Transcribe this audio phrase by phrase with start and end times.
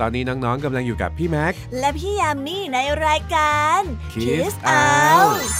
[0.00, 3.80] ตอนนี้น้องๆกำลังอยู่กับพี่แม็ก และพี่ยามีในรายการ
[4.14, 5.59] Kiss Out ส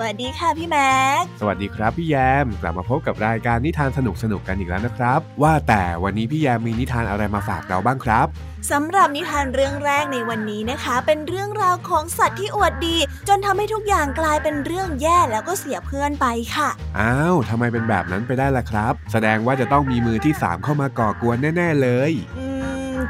[0.00, 3.98] วัสดีค่ะพี่แม็ก สวัสดีครับพี่แยม กลับมาพบกับรายการนิทานส
[4.32, 8.26] นุกๆกันอีกแล้วนะครับ ว่าแต่วันนี้พี่แยมมีนิทานอะไรมาฝากเราบ้างครับ
[8.70, 12.96] สำหรับนิทานเรื่องแรกในวันนี้นะคะ เป็นเรื่องราวของสัตว์ที่อวดดี
[13.28, 22.49] จนทำให้ทุกอย่างกลายเป็นเรื่องแย่แล้วก็เสียเพื่อนไปค่ะ อ้าวทำไมเป็นแบบนั้นไปได้ล่ะครับ แสดงว่าจะต้องมีมือที่สามเข้ามาก่อกวนแน่ ๆ เลย อืม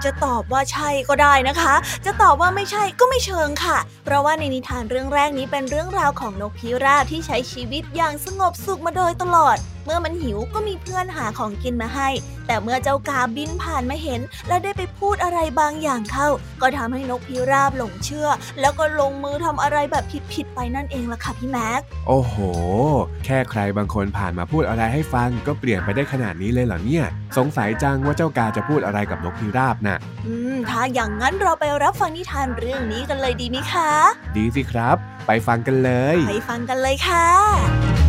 [0.05, 1.75] จะตอบว่าใช่ก็ได้นะคะ
[2.07, 12.09] จะตอบว่าไม่ใช่ก็ไม่เชิงค่ะ เพราะว่าในนิทานเรื่องแรกนี้เป็นเรื่องราวของนกพิราบที่ใช้ชีวิตอย่างสงบสุขมาโดยตลอดเมื่อมันหิวก็มีเพื่อนหาของกินมาให้
[12.47, 16.29] แต่เมื่อเจ้ากาบินผ่านมาเห็น และได้ไปพูดอะไรบางอย่างเข้า
[16.61, 18.29] ก็ทำให้นกพิราบหลงเชื่อ
[18.61, 22.35] แล้วก็ลงมือทำอะไรแบบผิดๆไปนั่นเองล่ะค่ะพี่แม็ก โอ้โห
[23.25, 27.05] แค่ใครบางคนผ่านมาพูดอะไรให้ฟังก็เปลี่ยนไปได้ขนาดนี้เลยเหรอเนี่ย
[27.37, 33.91] สงสัยจังว่าเจ้ากาจะพูดอะไรกับนกพิราบน่ะ อืม ถ้าอย่างนั้นเราไปรับฟังนิทานเรื่องนี้กันเลยดีไหมคะ
[34.37, 37.99] ดีสิครับ ไปฟังกันเลย ไปฟังกันเลยค่ะ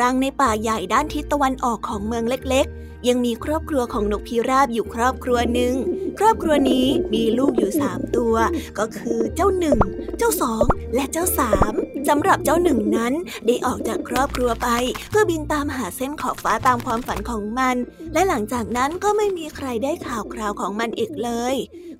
[0.00, 5.74] รังในป่าใหญ่ด้านทิศตะวันออกของเมืองเล็กๆ ยังมีครอบครัวของนกพิราบอยู่ครอบครัวหนึ่ง
[6.18, 8.34] ครอบครัวนี้มีลูกอยู่สามตัว
[8.78, 9.78] ก็คือเจ้าหนึ่ง
[10.18, 10.64] เจ้าสอง
[10.94, 11.72] และเจ้าสาม
[12.08, 13.12] สำหรับเจ้าหนึ่งนั้น
[13.46, 14.68] ได้ออกจากครอบครัวไป
[15.10, 17.76] เพื่อบินตามหาเส้นขอบฟ้าตามความฝันของมัน
[18.12, 21.54] และหลังจากนั้นก็ไม่มีใครได้ข่าวคราวของมันอีกเลย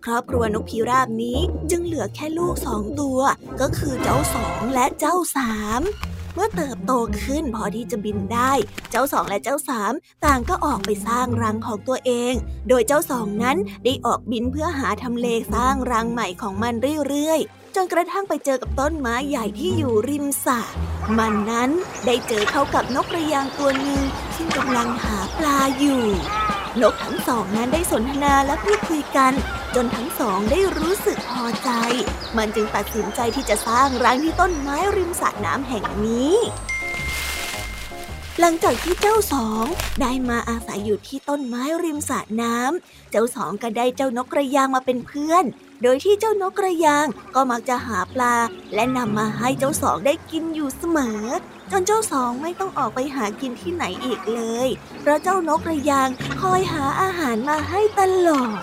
[0.05, 1.39] ครอบครัวนกพิราบนี้
[1.71, 3.19] จึงเหลือแค่ลูกสองตัว
[3.61, 5.83] ก็คือเจ้าสองและเจ้าสาม
[6.37, 6.93] เมื่อเติบโต
[7.25, 8.53] ขึ้นพอที่จะบินได้
[8.91, 9.93] เจ้าสองและเจ้าสาม
[10.25, 12.35] ต่างก็ออกไปสร้างรังของตัวเอง
[12.69, 16.75] โดยเจ้าสองนั้นได้ออกบินเพื่อหาทำเลสร้างรังใหม่ของมัน
[17.09, 20.61] เรื่อยๆ จนกระทั่งไปเจอกับต้นไม้ใหญ่ที่อยู่ริมสระ
[21.19, 21.71] มันนั้น
[22.07, 24.03] ได้เจอเข้ากับนกกระยางตัวหนึ่ง
[24.37, 26.05] ซึ่งกำลังหาปลาอยู่
[26.83, 29.33] นกทั้งสองนั้นได้สนทนาและพูดคุยกัน
[29.75, 31.71] จนทั้งสองได้รู้สึกพอใจ
[32.37, 36.35] มันจึงตัดสินใจที่จะสร้างรังที่ต้นไม้ริมสระน้ำแห่งนี้
[38.41, 39.65] หลังจากที่เจ้าสอง
[40.01, 45.45] ได้มาอาศัยอยู่ที่ต้นไม้ริมสระน้ำเจ้าสองก็ได้เจ้านกกระยางมาเป็นเพื่อน
[45.83, 48.35] โดยที่เจ้านกกระยางก็มักจะหาปลา
[48.75, 51.23] และนำมาให้เจ้าสองได้กินอยู่เสมอ
[51.71, 54.69] จนเจ้าสองไม่ต้องออกไปหากินที่ไหนอีกเลย
[55.01, 56.09] เพราะเจ้านกกระยาง
[56.41, 58.61] คอยหาอาหารมาให้ตลอด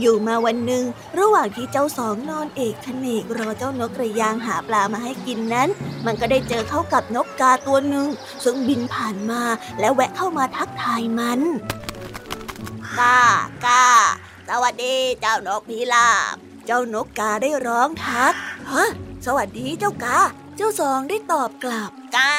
[0.00, 0.84] อยู่มาวันหนึ่ง
[1.18, 5.68] ระหว่างที่เจ้าสองนอนเอกขเนกรอเจ้านกกระยางหาปลามาให้กินนั้น
[6.06, 8.08] มันก็ได้เจอเข้ากับนกกาตัวหนึ่ง
[8.44, 9.42] ซึ่งบินผ่านมา
[9.80, 11.40] และแวะเข้ามาทักทายมัน
[12.98, 13.20] กา
[13.64, 13.86] กา
[14.48, 18.34] สวัสดีเจ้านกพิราบ เจ้านกกาได้ร้องทัก
[18.72, 18.88] ฮะ
[19.26, 20.18] สวัสดีเจ้ากา
[20.56, 22.34] เจ้าสองได้ตอบกลับกา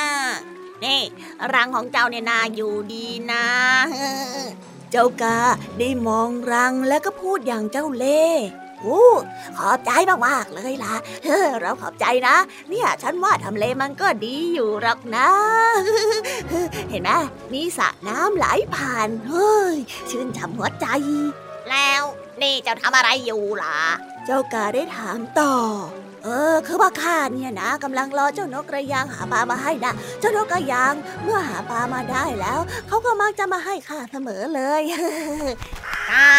[0.84, 1.02] นี่
[1.54, 3.46] รังของเจ้าเนี่ยนาอยู่ดีนะ
[4.92, 5.38] เจ้ากา
[5.80, 8.46] ได้มองรังแล้วก็พูดอย่างเจ้าเล่ห์
[8.80, 9.04] โอ้
[9.58, 9.92] ขอบใจ
[10.28, 10.96] มากๆเลยล่ะ
[11.26, 12.36] เฮ้อเราขอบใจนะ
[12.70, 15.30] เนี่ยฉันว่าทำเลมันก็ดีอยู่หรอกนะ
[16.90, 17.12] เห็นไหม
[17.54, 18.46] มีสระน้ำไหล
[18.76, 19.76] ผ่าน เฮ้ย
[20.10, 20.88] ชื่นช่ำหัวใจ
[21.70, 22.04] แล้ว
[22.42, 23.78] นี่เจ้าทำอะไรอยู่ล่ะ
[24.26, 25.56] เจ้ากาได้ถามต่อ
[26.24, 30.94] เออ คือว่าข้าเนี่ยนะกำลังรอเจ้านกกระยางหาปลามาให้นะเจ้านกกระยาง
[31.24, 34.84] เมื่อหาปลามาได้แล้ว เขาก็มักจะมาให้ข้าเสมอเลย
[36.08, 36.30] ข้า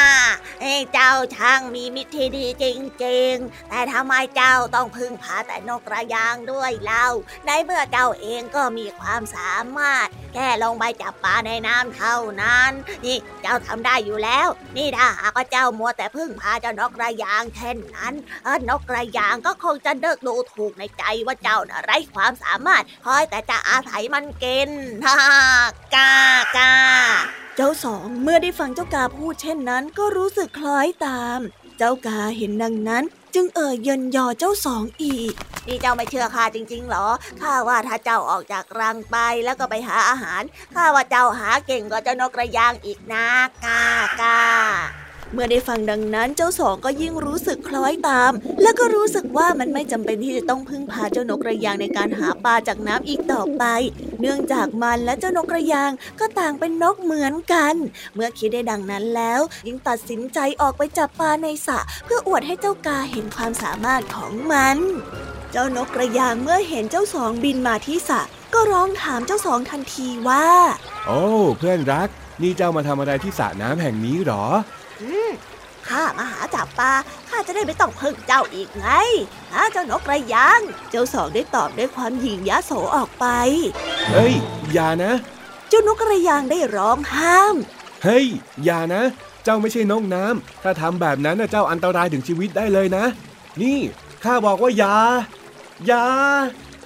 [0.60, 2.64] เอ้เจ้าช่างมีมิตรที่ดีจ
[3.04, 7.06] ริงๆ แต่ทำไมเจ้าต้องพึ่งพาแต่นกกระยางด้วยเล่า
[7.46, 12.70] ในเมื่อเจ้าเองก็มีความสามารถ แค่ลงไปจับปลาในน้ำเท่านั้น
[13.04, 18.14] นี่เจ้าทำได้อยู่แล้ว นี่ถ้าหากว่าเจ้ามัวแต่พึ่งพาเจ้านกกระยางเช่นนั้น
[18.44, 24.70] เออนกกระยางก็คงจะเลิกดูถูกในใจว่าเจ้าน่ะไร้ความสามารถคอยแต่จะอาศัยมันกิน
[25.06, 25.16] ฮ่า
[25.94, 26.12] กา
[26.56, 26.72] กา
[27.60, 31.38] จ้าสองเมื่อได้ฟังเจ้ากาพูดเช่นนั้นก็รู้สึกคล้อยตาม
[31.78, 33.04] เจ้ากาเห็นดังนั้น
[33.34, 35.32] จึงเอ่ยเยินยอเจ้าสองอีก
[35.66, 37.06] นี่เจ้าไม่เชื่อข้าจริงๆหรอ
[37.40, 40.42] ข้าว่าถ้าเจ้าออกจากรังไปแล้วก็ไปหาอาหาร
[40.74, 43.26] ข้าว่าเจ้าหาเก่งกว่าเจ้านกกระยางอีกนะ
[43.64, 43.82] กา
[44.20, 45.03] กา
[45.34, 48.32] เมื่อได้ฟังดังนั้นเจ้าสองก็ยิ่งรู้สึกคล้อยตาม
[48.62, 53.64] และก็รู้สึกว่ามันไม่จำเป็นที่จะต้องพึ่งพาเจ้านกกระยางในการหาปลาจากน้ำอีกต่อไป
[54.20, 55.90] เนื่องจากมันและเจ้านกกระยาง
[56.20, 57.74] ก็ต่างเป็นนกเหมือนกัน
[58.14, 64.78] เมื่อคิดได้ดังนั้นแล้วยิ่งตัดสินใจออกไปจับปลาในสระเพื่ออวดให้เจ้ากาเห็นความสามารถของมัน
[65.52, 68.20] เจ้านกกระยางเมื่อเห็นเจ้าสองบินมาที่สระ
[68.54, 70.46] ก็ร้องถามเจ้าสองทันทีว่า
[71.06, 71.20] โอ้
[71.58, 72.08] เพื่อนรัก
[72.42, 74.44] นี่เจ้ามาทำอะไรที่สระน้ำแห่งนี้หรอ
[75.88, 76.92] ข้ามาหาจับปลา
[77.28, 78.88] ข้าจะได้ไม่ต้องพึ่งเจ้าอีกไง
[79.52, 80.60] ฮะเจ้านกกระยาง
[80.90, 83.26] เจ้าสองได้ตอบด้วยความหยิ่งยโสออกไป
[84.12, 84.34] เฮ้ย
[84.72, 85.12] อย่านะ
[85.68, 87.54] เจ้านกกระยางได้ร้องห้าม
[88.04, 88.26] เฮ้ย
[88.64, 89.02] อย่านะ
[89.44, 93.04] เจ้าไม่ใช่นกน้ำถ้าทำแบบนั้นเจ้าอันตรายถึงชีวิตได้เลยนะ
[93.62, 93.78] นี่
[94.24, 94.96] ข้าบอกว่าอย่า
[95.86, 96.06] อย่า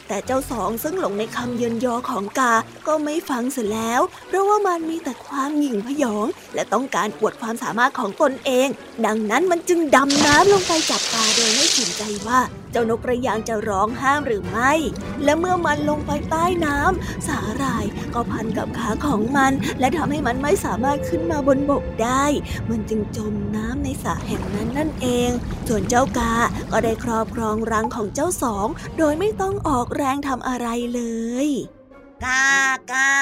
[0.09, 2.55] แต่เจ้าสองซึ่งหลงในคำเยินยอของกา
[2.87, 8.69] ก็ไม่ฟังเสียแล้ว เพราะว่ามันมีแต่ความหยิ่งพยอง และต้องการอวดความสามารถของตนเอง
[9.07, 12.41] ดังนั้นมันจึงดำน้ำลงไปจับปลาโดยไม่สนใจว่า
[12.73, 14.73] เจ้านกกระยางจะร้องห้ามหรือไม่
[15.25, 17.85] และเมื่อมันลงไปใต้น้ำสาหร่าย
[18.15, 22.25] ก็พันกับขาของมัน และทำให้มันไม่สามารถขึ้นมาบนบกได้
[22.71, 25.31] มันจึงจมน้ำในสระแห่งนั้นนั่นเอง
[25.69, 26.35] ส่วนเจ้ากา
[26.73, 28.67] ก็ได้ครอบครองรังของเจ้าสอง
[28.99, 31.03] โดยไม่ต้องออกแรงทำอะไรเล
[31.47, 31.49] ย
[32.25, 32.49] กา
[32.93, 33.13] กา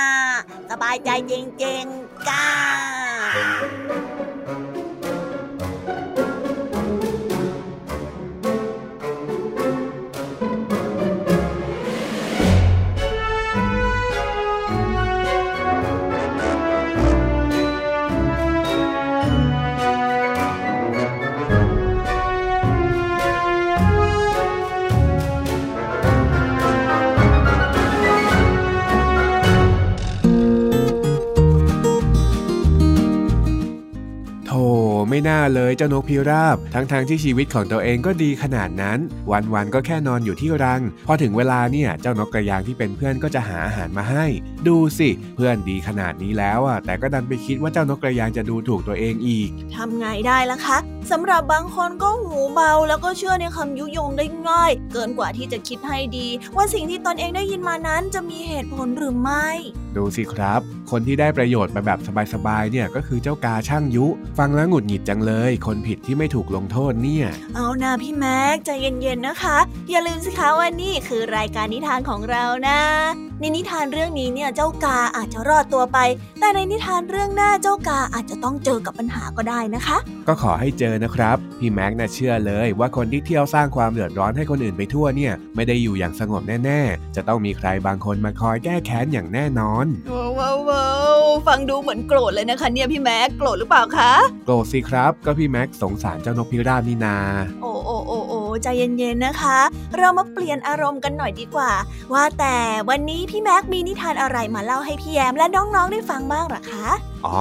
[0.71, 1.35] สบายใจจ
[1.65, 2.49] ริงๆกา
[35.55, 38.99] เลยเจ้านกพิราบ ทั้งๆทที่ชีวิตของตัวเองก็ดีขนาดนั้น
[39.55, 44.27] วันๆก็แค่นอนอยู่ที่รัง พอถึงเวลาเนี่ยเจ้านกกระยางที่เป็นเพื่อนก็จะหาอาหารมาให้
[44.69, 50.79] ดูสิเพื่อนดีขนาดนี้แล้วอะแต่ก็ดันไปคิดว่าเจ้านกกระยางจะดูถูกตัวเองอีก ทำไงได้ล่ะคะ
[51.13, 59.49] สำหรับบางคนก็หูเบา แล้วก็เชื่อในคำยุยงได้ง่าย เกินกว่าที่จะคิดให้ดี ว่าสิ่งที่ตนเองได้ยินมานั้นจะมีเหตุผลหรือไม่
[59.97, 60.61] ดูสิครับ
[60.91, 61.99] คนที่ได้ประโยชน์มาแบบ
[62.33, 64.07] สบายๆเนี่ยก็คือเจ้ากาช่างยุ
[64.39, 67.27] ฟังแล้วหงุดหงิดจังเลย คนผิดที่ไม่ถูกลงโทษเนี่ย
[67.57, 69.59] เอานาพี่แม็กใจเย็นๆนะคะ
[69.91, 72.81] อย่าลืมสิคะว่านี่คือรายการนิทานของเรานะ
[73.41, 75.99] ในนิทานเรื่องนี้เนี่ยเจ้ากาอาจจะรอดตัวไป
[76.41, 79.97] แต่ในนิทานเรื่องหน้าเจ้ากาอาจจะต้องเจอกับปัญหาก็ได้นะคะ
[80.29, 89.87] ก็ขอให้เจอนะครับ พี่แม็กน่ะเชื่อเลยว่าคนที่เที่ยวสร้างความเดือดร้อนให้คนอื่นไปทั่วเนี่ยไม่ได้อยู่อย่างสงบแน่ๆ จะต้องมีใครบางคนมาคอยแก้แค้นอย่างแน่นอน
[90.39, 94.13] ว้าวว้าวฟังดูเหมือนโกรธเลยนะคะเนี่ยพี่แม็กโกรธหรือเปล่าคะ
[94.47, 97.17] โกรธสิครับ ก็พี่แม็กสงสารเจ้านกพิราบนี่นา
[97.63, 99.59] โอ้โอ้โอ้โอ้ใจเย็นๆนะคะ
[99.99, 101.73] เรามาเปลี่ยนอารมณ์กันหน่อยดีกว่า
[102.13, 102.57] ว่าแต่
[102.89, 106.87] วันนี้พี่แม็กมีนิทานอะไรมาเล่าให้พี่แยมและน้องๆได้ฟังบ้างหรอคะ
[107.27, 107.41] อ๋อ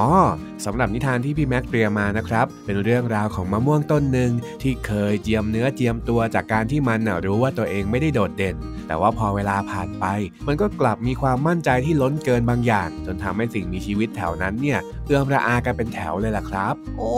[0.66, 8.56] สำหรับนิทานที่พี่แม็กเตรียมมานะครับ เป็นเรื่องราวของมะม่วงต้นหนึ่งที่เคยเจียมเนื้อเจียมตัวจากการที่มันรู้ว่าตัวเองไม่ได้โดดเด่น
[8.88, 10.06] แต่ว่าพอเวลาผ่านไป
[10.48, 17.12] มันก็กลับมีความมั่นใจที่ล้นเกินบางอย่าง จนทำให้สิ่งมีชีวิตแถวนั้นเนี่ยเอื้อมระอากันเป็นแถวเลยล่ะครับ โอ้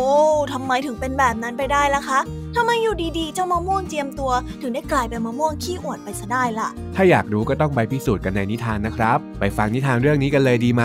[0.54, 2.20] ทำไมถึงเป็นแบบนั้นไปได้ล่ะคะ
[2.56, 10.84] ทำไมอยู่ดีๆ เจ้ามะม่วงเจียมตัว ถึงได้กลายเป็นมะม่วงขี้อวดไปซะได้ล่ะ ถ้าอยากรู้ก็ต้องไปพิสูจน์กันในนิทานนะครับ ไปฟังนิทานเรื่องนี้กันเลยดีไหม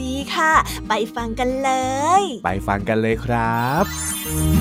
[0.00, 0.52] ดีค่ะ
[0.88, 1.70] ไปฟังกันเล
[2.20, 4.57] ย ไปฟังกันเลยครับ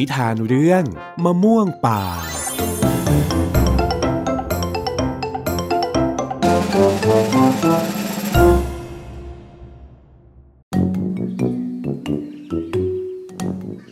[0.00, 0.84] ิทานเรื่อง
[1.24, 2.02] มะม่วงป่า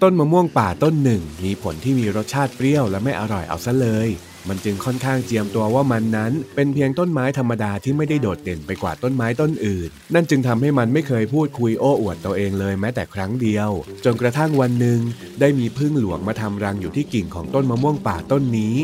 [0.03, 4.09] ต้นมะม่วงป่าต้นหนึ่ง มีผลที่มีรสชาติเปรี้ยวและไม่อร่อยเอาซะเลย
[4.49, 13.71] มันจึงค่อนข้างเจียมตัวว่ามันนั้น เป็นเพียงต้นไม้ธรรมดาที่ไม่ได้โดดเด่นไปกว่าต้นไม้ต้นอื่น นั่นจึงทำให้มันไม่เคยพูดคุยโอ้อวดตัวเองเลยแม้แต่ครั้งเดียว
[14.05, 15.01] จนกระทั่งวันหนึ่ง
[15.41, 18.77] ได้มีพึ่งหลวงมาทำรังอยู่ที่กิ่งของต้นมะม่วงป่าต้นนี้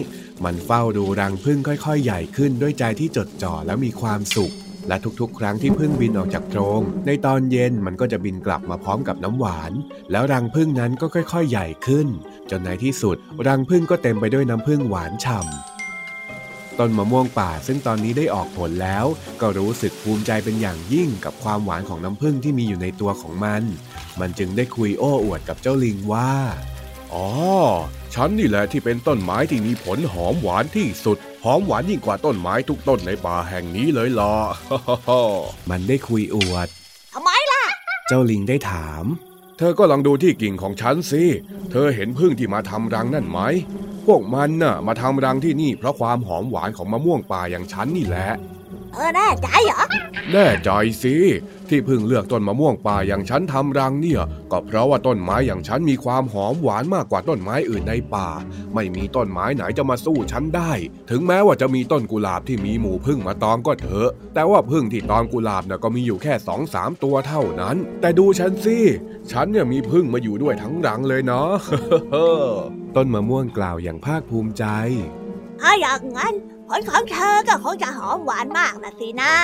[0.44, 4.54] มันเฝ้าดูรังพึ่งค่อยๆ ใหญ่ขึ้นด้วยใจที่จดจ่อและมีความสุข
[4.88, 9.72] และทุกๆ ครั้งที่พึ่งบินออกจากโพรง ในตอนเย็นมันก็จะบินกลับมาพร้อมกับน้ำหวาน
[10.10, 12.06] แล้วรังพึ่งนั้นก็ค่อย ๆ ใหญ่ขึ้น
[12.50, 19.06] จนในที่สุด รังพึ่งก็เต็มไปด้วยน้ำพึ่งหวานฉ่ำต้นมะม่วงป่าซึ่งตอนนี้ได้ออกผลแล้ว
[19.40, 23.62] ก็รู้สึกภูมิใจเป็นอย่างยิ่งกับความหวานของน้ำพึ่งที่มีอยู่ในตัวของมัน
[24.20, 26.32] มันจึงได้คุยโอ้อวดกับเจ้าลิงว่า
[27.14, 27.28] อ๋อ
[28.14, 34.34] ฉันนี่แหละที่เป็นต้นไม้ที่มีผลหอมหวานที่สุด หอมหวานยิ่งกว่าต้นไม้ทุกต้นในป่าแห่งนี้เลยล่ะ
[35.70, 36.68] มันได้คุยอวด
[37.14, 37.64] ทำไมล่ะ
[38.08, 39.04] เจ้าลิงได้ถาม
[39.58, 41.24] เธอก็ลองดูที่กิ่งของฉันสิ
[41.70, 43.40] เธอเห็นพึ่งที่มาทำรังนั่นไหม
[44.06, 48.28] พวกมันน่ะมาทำรังที่นี่เพราะความหอมหวานของมะม่วงป่าอย่างฉันนี่แหละ
[48.94, 49.82] เออแน่ใจเหรอ
[50.32, 50.70] แน่ใจ
[51.02, 51.14] สิ
[51.68, 58.28] ที่เพิ่งเลือกต้นมะม่วงป่าอย่างฉันทำรังเนี่ย ก็เพราะว่าต้นไม้อย่างฉันมีความหอมหวานมากกว่าต้นไม้อื่นในป่า
[58.74, 60.72] ไม่มีต้นไม้ไหนจะมาสู้ฉันได้
[61.10, 68.78] ถึงแม้ว่าจะมีต้นกุหลาบที่มีหมู่พึ่งมาตอมก็เถอะ แต่ว่าพึ่งที่ตอมกุหลาบน่ะก็มีอยู่แค่สองสามตัวเท่านั้น แต่ดูฉันสิ
[69.32, 71.50] ฉันเนี่ยมีพึ่งมาอยู่ด้วยทั้งรังเลยเนาะ
[72.96, 74.64] ต้นมะม่วงกล่าวอย่างภาคภูมิใจ
[75.60, 76.34] ถ้าอย่างนั้น
[76.68, 79.34] ผลของเธอก็คงจะหอมหวานมากนะสินะ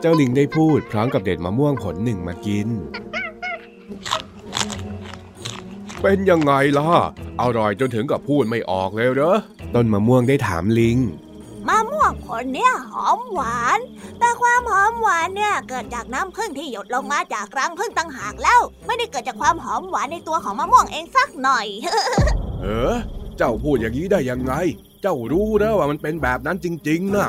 [0.00, 2.68] เจ้าลิงได้พูดพร้อมกับเด็ดมะม่วงผลหนึ่งมากิน
[6.02, 6.90] เป็นยังไงล่ะ
[7.40, 9.36] อร่อยจนถึงกับพูดไม่ออกเลยเหรอ
[9.74, 10.98] ต้นมะม่วงได้ถามลิง
[11.68, 13.78] มะม่วงผลเนี่ยหอมหวาน
[14.18, 21.66] แต่ความหอมหวานเนี่ยเกิดจากน้ำผึ้งที่หยดลงมาจากรังผึ้งต่างหากแล้ว ไม่ได้เกิดจากความหอมหวานในตัวของมะม่วงเองสักหน่อย
[22.60, 22.96] เออ
[23.38, 24.52] เจ้าพูดอย่างนี้ได้ยังไง
[25.02, 27.28] เจ้ารู้นะว่ามันเป็นแบบนั้นจริง ๆนะ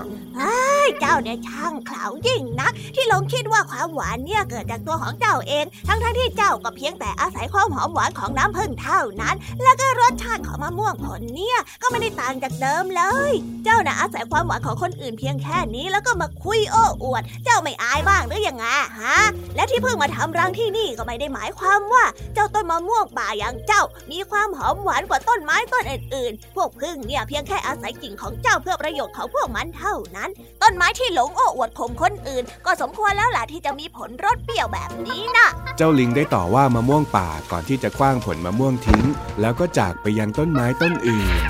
[0.99, 13.31] เจ้าเนี่ยช่างเขลายิ่งนัก ที่หลงคิดว่าความหวานเนี่ยเกิดจากตัวของเจ้าเอง ทั้งๆทที่เจ้าก็เพียงแต่อาศัยความหอมหวานของน้ำผึ้งเท่านั้น แล้วก็รสชาติของมะม่วงผลเนี่ยก็ไม่ได้ต่างจากเดิมเลย
[13.63, 18.65] เจ้าน่ะอาศัยความหวานของคนอื่นเพียงแค่นี้แล้วก็มาคุยโอ้อวด เจ้าไม่อายบ้างหรือยังไง
[19.01, 19.19] ฮะ
[19.55, 30.29] และที่เพิ่งมาทำรังที่นี่ก็ไม่ได้หมายความว่า เจ้าต้นมะม่วงป่าอย่างเจ้า มีความหอมหวานกว่าต้นไม้ต้นอื่นๆ พวกพึ่งเนี่ยเพียงแค่อาศัยกิ่งของเจ้าเพื่อประโยชน์ของพวกมันเท่านั้น
[30.61, 39.03] ต้นไม้ที่หลงโอ้อวดข่มคนอื่น ก็สมควรแล้วล่ะที่จะมีผลรสเปรี้ยวแบบนี้นะเจ้าลิงได้ต่อว่ามะม่วงป่าก่อนที่จะคว้างผลมะม่วงทิ้ง
[39.41, 41.49] แล้วก็จากไปยังต้นไม้ต้นอื่น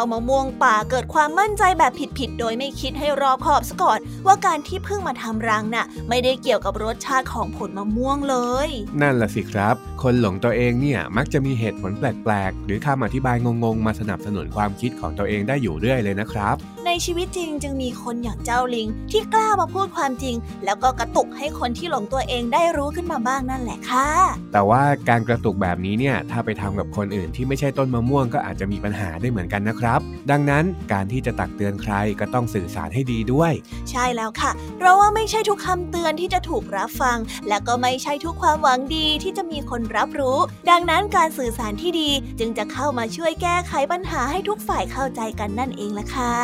[0.00, 8.68] จ้ามะม่วงป่าเกิดความมั่นใจแบบผิดๆ โดยไม่คิดให้รอบคอบซะก่อนว่าการที่เพิ่งมาทำรังน่ะ ไม่ได้เกี่ยวกับรสชาติของผลมะม่วงเลย
[9.00, 16.56] นั่นล่ะสิครับ คนหลงตัวเองเนี่ยมักจะมีเหตุผลแปลกๆ หรือคำอธิบายงงๆ มาสนับสนุนความคิดของตัวเองได้อยู่เรื่อยเลยนะครับ
[16.86, 24.10] ในชีวิตจริงจึงมีคนอย่างเจ้าลิง ที่กล้ามาพูดความจริง แล้วก็กระตุกให้คนที่หลงตัวเองได้รู้ขึ้นมาบ้างนั่นแหละค่ะ
[24.52, 33.52] แต่ว่าการกระตุกแบบนี้เนี่ยถ้าไปทำกับคนอื่นที่ไม่ใช่ต้นมะม่วงก็อาจจะมีปัญหาได้เหมือนกันนะครับ ดังนั้นการที่จะตักเตือนใครก็ต้องสื่อสารให้ดีด้วย
[33.90, 40.38] ใช่แล้วค่ะ เพราะว่าไม่ใช่ทุกคำเตือนที่จะถูกรับฟัง และก็ไม่ใช่ทุกความหวังดีที่จะมีคนรับรู้
[40.70, 46.36] ดังนั้นการสื่อสารที่ดีจึงจะเข้ามาช่วยแก้ไขปัญหาให้ทุกฝ่ายเข้าใจกันนั่นเองล่ะค่ะ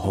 [0.00, 0.06] โห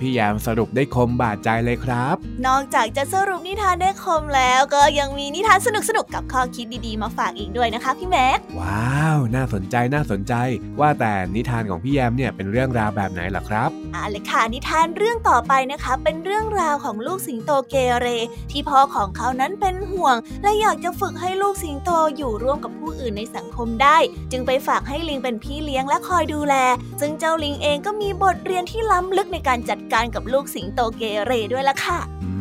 [0.00, 10.34] พี่แยมสรุปได้คมบาดใจเลยครับ นอกจากจะสรุปนิทานได้คมแล้วก็ยังมีนิทานสนุกๆกับข้อคิดดีๆ มาฝากอีกด้วยนะคะพี่แม็ก ว้าว น่าสนใจน่าสนใจ
[10.80, 18.06] ว่าแต่นิทานของพี่แยมเนี่ยเป็นเรื่องราวแบบไหนล่ะครับอ่าเลยค่ะนิทานเรื่องต่อไปนะคะ เป็นเรื่องราวของลูกสิงโตเกเร
[18.50, 23.98] ที่พ่อของเขานั้นเป็นห่วง และอยากจะฝึกให้ลูกสิงโตอยู่ร่วมกับผู้อื่นในสังคมได้
[24.32, 26.54] จึงไปฝากให้ลิงเป็นพี่เลี้ยงและคอยดูแล
[27.00, 32.32] ซึ่งเจ้าลิงเองก็มีบทเรียนที่ล้ำลึกในการจัดการกับลูกสิงโตเกเรด้วยล่ะค่ะอื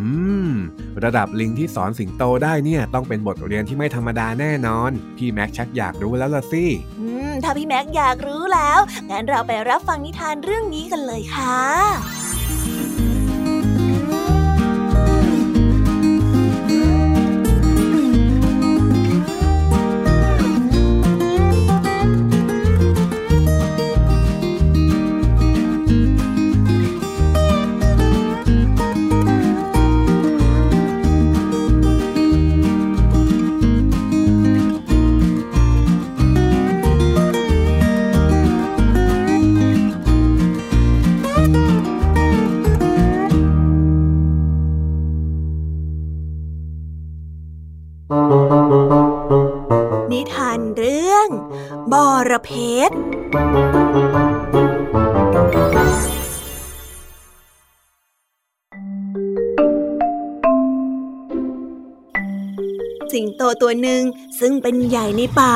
[0.50, 0.52] ม
[1.04, 6.64] ระดับลิงที่สอนสิงโตได้เนี่ยต้องเป็นบทเรียนที่ไม่ธรรมดาแน่นอน พี่แม็กชักอยากรู้แล้วล่ะสิ
[7.00, 11.60] อืมถ้าพี่แม็กอยากรู้แล้วงั้นเราไปรับฟังนิทานเรื่องนี้กันเลยค่ะ
[63.16, 64.04] สิงโตตัวหนึ่ง
[64.40, 65.56] ซึ่งเป็นใหญ่ในป่า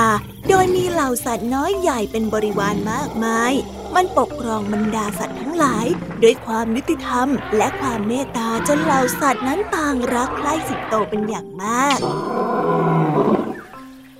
[0.49, 3.53] โดยมีเหล่าสัตว์น้อยใหญ่เป็นบริวารมากมาย
[3.95, 5.85] มันปกครองบรรดาสัตว์ทั้งหลาย
[6.23, 11.99] ด้วยความยุติธรรม และความเมตตาจนเหล่าสัตว์นั้นต่างรักใคร่สิงโตเป็นอย่างมาก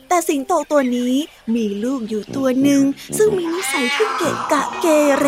[0.08, 1.14] แต่สิงโตตัวนี้
[1.56, 2.82] มีลูกอยู่ตัวหนึ่ง
[3.18, 4.86] ซึ่งมีนิสัยที่เกะกะเก
[5.18, 5.26] เร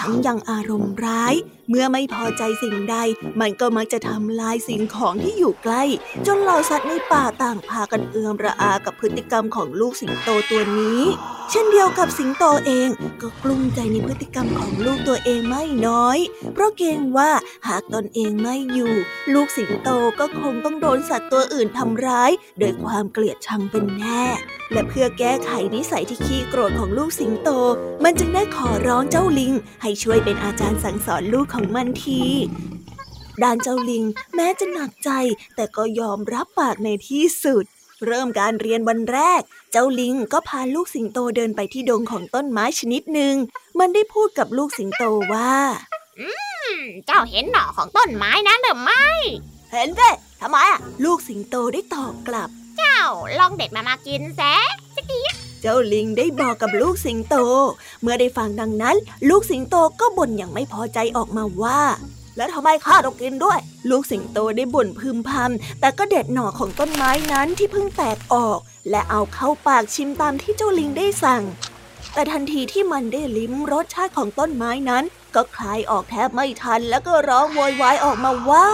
[0.00, 1.34] ทั้งยังอารมณ์ร้าย
[1.70, 2.96] เมื่อไม่พอใจสิ่งใด
[3.40, 5.82] มันก็มักจะทำลายสิ่งของที่อยู่ใกล้
[6.26, 11.00] จนเหล่าสัตว์ในป่าต่างพากันเอือมระอากับพฤติกรรมของลูกสิงโตตัวนี้
[11.50, 12.88] เช่นเดียวกับสิงโตเอง
[13.22, 16.18] ก็กลุ้มใจในพฤติกรรมของลูกตัวเองไม่น้อย
[16.54, 17.30] เพราะเกรงว่า
[17.68, 18.92] หากตนเองไม่อยู่
[19.34, 24.24] ลูกสิงโตก็คงต้องโดนสัตว์ตัวอื่นทำร้าย โดยความเกลียดชังเป็นแน่
[24.72, 27.48] และเพื่อแก้ไขนิสัยที่ขี้โกรธของลูกสิงโต
[28.04, 32.22] มันจึงได้ขอร้องเจ้าลิง ให้ช่วยเป็นอาจารย์สั่งสอนลูกของมันที
[33.42, 34.04] ด้านเจ้าลิง
[34.34, 35.10] แม้จะหนักใจ
[35.56, 37.64] แต่ก็ยอมรับปากในที่สุด
[38.06, 43.34] เริ่มการเรียนวันแรก เจ้าลิงก็พาลูกสิงโตเดินไปที่ดงของต้นไม้ชนิดหนึ่ง
[43.78, 45.54] มันได้พูดกับลูกสิงโตว่า
[46.18, 46.28] อื
[46.70, 49.06] ม เจ้าเห็นหน่อของต้นไม้นั้นหรือไม่
[49.72, 53.00] เห็นสิทำไมอะ ลูกสิงโตได้ตอบกลับ เจ้า
[53.38, 54.42] ลองเด็ดมามากินแส
[54.94, 55.20] สักที
[55.60, 57.36] เจ้าลิงได้บอกกับลูกสิงโต
[58.02, 58.96] เมื่อได้ฟังดังนั้น
[59.28, 61.80] ลูกสิงโตก็บ่นอย่างไม่พอใจออกมาว่า
[62.36, 63.58] แล้วทำไมข้าต้องกินด้วย
[63.90, 68.58] ลูกสิงโตได้บ่นพึมพำแต่ก็เด็ดหน่อของต้นไม้นั้นที่เพิ่งแตกออก
[68.90, 71.42] และเอาเข้าปากชิมตามที่เจ้าลิงได้สั่ง
[72.12, 78.68] แต่ทันทีที่มันได้ลิ้มรสชาติของต้นไม้นั้น ก็คลายออกแทบไม่ทัน แล้วก็ร้องโวยวายออกมาว่า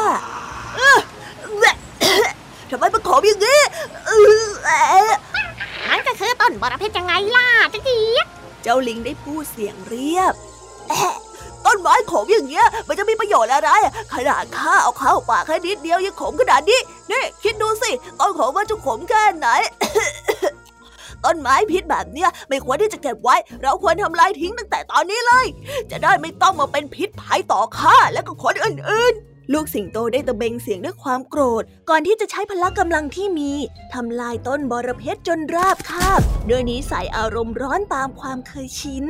[2.71, 3.61] ทำไมมันขมอย่างนี้
[6.47, 7.99] ต้นบรเพชรยังไงล่ะจ๊จี
[8.63, 10.35] เจ้าลิงได้พูดเสียงเรียบ
[11.67, 13.71] ต้นไม้ขมอย่างเงี้ย มันจะมีประโยชน์อะไร
[14.15, 16.81] ขนาดข้าเอาเข้าปากแค่นิดเดียวยังขมขนาดนี้
[17.11, 19.49] นี่คิดดูสิต้นของมันจะขมแค่ไหน
[21.25, 25.47] ต้นไม้พิษแบบเนี้ยไม่ควรที่จะเก็บไว้ เราควรทำลายทิ้งตั้งแต่ตอนนี้เลย
[25.91, 33.53] จะได้ไม่ต้องมาเป็นพิษภัยต่อข้าและก็คนอื่นๆ ลูกสิงโตได้ตะเบงเสียงด้วยความโกรธ ก่อนที่จะใช้พละกำลังที่มี
[33.93, 39.05] ทำลายต้นบอระเพ็ดจนราบคาบด้วยนิสัยอารมณ์ร้อนตามความเคยชิน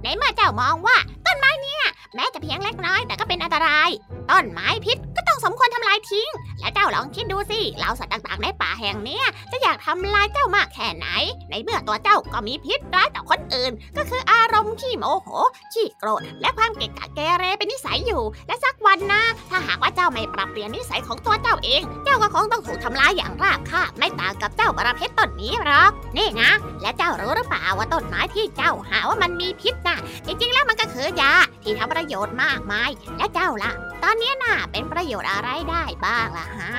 [0.00, 3.90] ไหนเมื่อเจ้ามองว่าต้นไม้เนี่ย แม้จะเพียงเล็กน้อยแต่ก็เป็นอันตราย
[4.30, 6.28] ต้นไม้พิษก็ต้องสมควรทำลายทิ้ง
[6.60, 9.20] และเจ้าลองคิดดูสิเหล่าสัตว์ต่างๆในป่าแห่งนี้
[9.52, 11.06] จะอยากทำลายเจ้ามากแค่ไหน
[11.50, 15.28] ในเมื่อตัวเจ้าก็มีพิษร้ายต่อคนอื่น ก็คืออารมณ์ขี้โมโห
[15.72, 26.50] ขี้โกรธ และความเกะกะเกเรเป็นนิสัยอยู่ และสักวันนะถ้าหากว่าเจ้าไม่ปรับเปลี่ยนนิสัยของตัวเจ้าเอง เจ้าก็คงต้องถูกทำลายอย่างราบคาบไม่ต่างกับเจ้าบระเพชรต้นนี้หรอกนี่นะ
[26.82, 36.70] และเจ้ารู้หรือเปล่าว่าต้นไม้ที่เจ้าหาว่ามันมีพิษนะจริงๆแล้วมันก็คือยาที่ทำประโยชน์มากมาย และเจ้าล่ะ ตอนนี้น่ะเป็นประโยชน์อะไรได้บ้างล่ะฮะ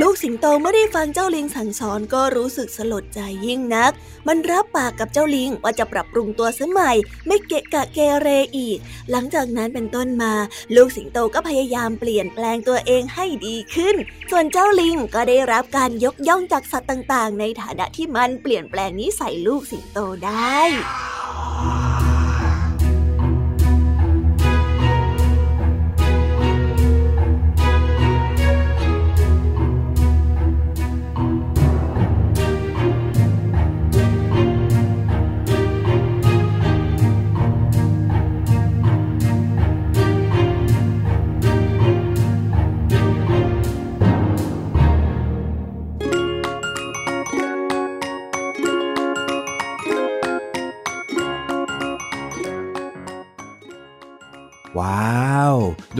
[0.00, 3.92] ลูกสิงโตเมื่อได้ฟังเจ้าลิงสั่งสอนก็รู้สึกสลดใจยิ่งนัก
[4.28, 8.78] มันรับปากกับเจ้าลิงว่าจะปรับปรุงตัวสมัยไม่เกะกะเกเรอีก
[9.10, 10.32] หลังจากนั้นเป็นต้นมา
[10.76, 13.96] ลูกสิงโตก็พยายามเปลี่ยนแปลงตัวเองให้ดีขึ้น
[14.30, 20.58] ส่วนเจ้าลิงก็ได้รับการยกย่องจากสัตว์ต่าง ๆ ในฐานะที่มันเปลี่ยนแปลงนิสัยลูกสิงโตได้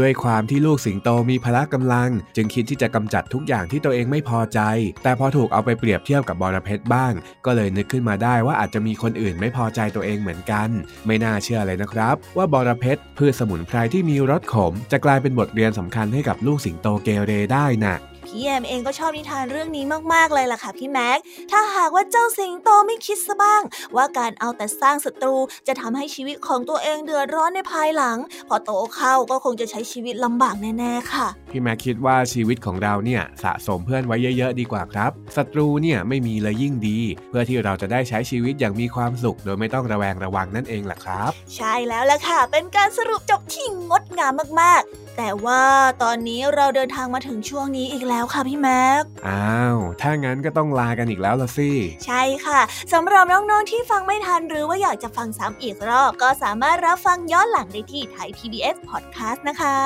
[0.01, 4.61] ด้วยความที่ลูกสิงโตมีพละกำลัง จึงคิดที่จะกำจัดทุกอย่างที่ตัวเองไม่พอใจ
[5.03, 7.13] แต่พอถูกเอาไปเปรียบเทียบกับบอระเพ็ดบ้าง
[7.47, 10.69] ก็เลยนึกขึ้นมาได้ว่าอาจจะมีคนอื่นไม่พอใจตัวเองเหมือนกัน
[11.07, 17.97] ไม่น่าเชื่อเลยนะครับ ว่าบอระเพ็ดพืชสมุนไพรที่มีรสขม จะกลายเป็นบทเรียนสำคัญให้กับลูกสิงโตเกเรได้นะ่ะ
[18.29, 21.19] พี่แอมเองก็ชอบนิทานเรื่องนี้มากๆเลยล่ะค่ะพี่แม็ก
[21.51, 23.63] ถ้าหากว่าเจ้าสิงโตไม่คิดซะบ้าง
[23.97, 25.37] ว่าการเอาแต่สร้างศัตรู
[25.69, 36.99] จะทำให้ชีวิตของตัวเองเดือดร้อนในภายหลัง พอโตเข้าก็คงจะใช้ชีวิตลำบากแน่ๆค่ะ พี่แม็กคิดว่าชีวิตของเราเนี่ยสะสมเพื่อนไว้เยอะๆดีกว่าครับศัตรูเนี่ยไม่มีเลยยิ่งดี
[37.31, 45.63] เพื่อที่เราจะได้ใช้ชีวิตอย่างมีความสุข โดยไม่ต้องระแวงระวังนั่นเองแหละครับ ใช่แล้วล่ะค่ะ เป็นการสรุปจบที่งดงามมากๆ แต่ว่า
[46.03, 51.71] ตอนนี้เราเดินทางมาถึงช่วงนี้อีกแล้วค่ะพี่แม็ก อ้าว ถ้างั้นก็ต้องลากันอีกแล้วละสิ
[52.07, 52.61] ใช่ค่ะ
[52.93, 59.77] สำหรับน้องๆที่ฟังไม่ทันหรือว่าอยากจะฟังซ้ำอีกรอบ ก็สามารถรับฟังย้อนหลังได้ที่ไทย PBS Podcast นะคะ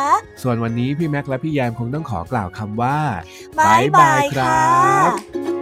[0.43, 2.99] ส่วนวันนี้พี่แม็กและพี่แยมคงต้องขอกล่าวคำว่า
[3.59, 5.62] บายบายครับ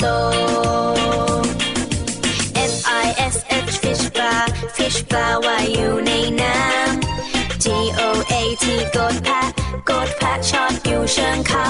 [0.00, 0.06] โต
[2.72, 3.36] F I S
[3.68, 4.44] H fish bar
[4.76, 4.98] fish
[5.44, 6.10] ว่ายูใน
[6.40, 7.66] น้ำ G
[8.00, 8.64] O A T
[8.96, 9.42] กดแพะ
[9.90, 11.68] กดแพะชอตอยู่เชิงเขา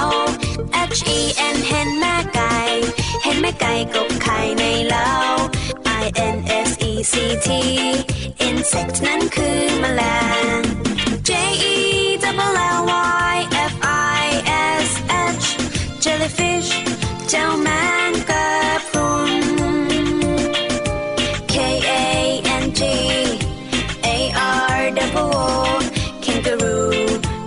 [0.97, 1.21] H E
[1.55, 2.57] N เห็นแม่ไก่
[3.23, 5.11] เห็นแม่ไก่กบไข่ในเล้า
[6.03, 6.37] I N
[6.69, 7.15] S E C
[7.47, 7.49] T
[8.49, 10.03] insect นั้นคือแมล
[10.59, 10.61] ง
[11.29, 11.31] J
[11.73, 11.77] E
[12.23, 12.81] double L
[13.33, 13.37] Y
[13.73, 13.75] F
[14.23, 14.27] I
[14.87, 14.89] S
[15.43, 15.47] H
[16.05, 16.71] jellyfish
[17.33, 17.69] เจ้าแม
[18.11, 18.49] งกะ
[18.89, 19.45] พรุน
[21.53, 21.55] K
[21.89, 22.03] A
[22.63, 22.83] N G
[24.05, 24.09] A
[24.77, 25.51] R W O
[26.25, 26.89] Kangaroo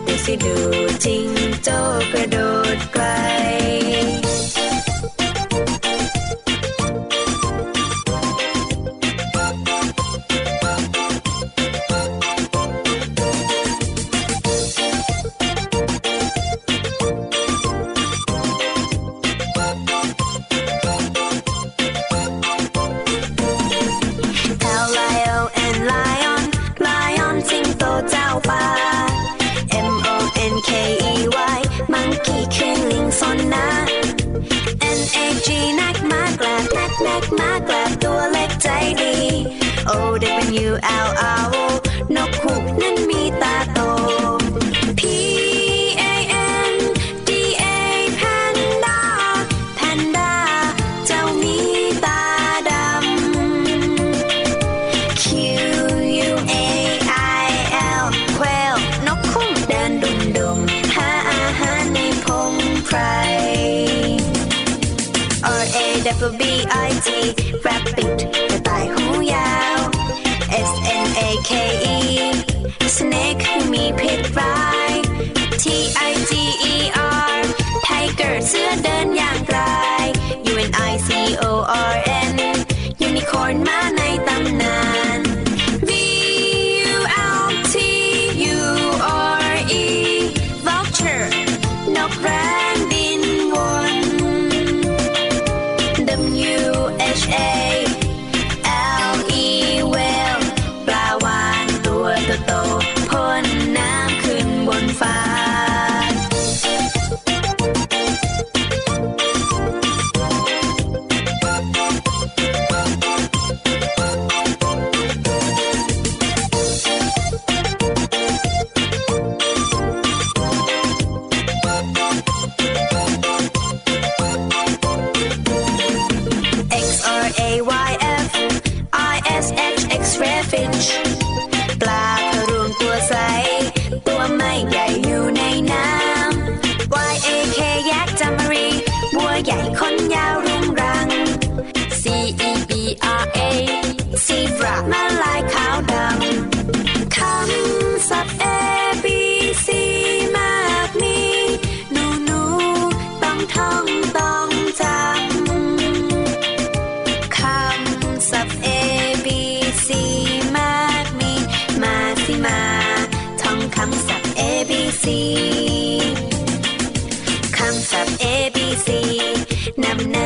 [0.05, 0.55] ดูสิดู
[1.03, 1.27] จิง
[1.63, 1.69] โจ
[2.11, 2.37] กระโด
[2.75, 3.03] ดไกล
[67.63, 68.52] rap beat.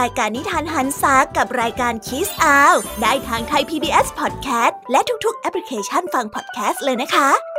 [0.00, 7.49] รายการนิทานหันซากับรายการคิสอาวได้ทางไทย PBS Podcast และทุกๆ แอปพลิเคชันฟังพอดแคสต์เลยนะคะ